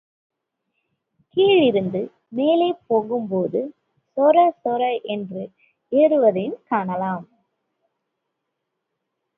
[1.37, 2.01] கீழிருந்து
[2.29, 3.61] மேலே போகும்போது
[4.17, 5.01] சொரசொர
[5.03, 5.43] என்று
[5.91, 7.25] ஏறுவதையும் காணலாம்.